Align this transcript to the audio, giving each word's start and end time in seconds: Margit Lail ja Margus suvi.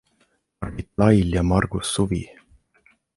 Margit 0.63 0.89
Lail 1.03 1.29
ja 1.37 1.45
Margus 1.51 1.93
suvi. 1.99 2.23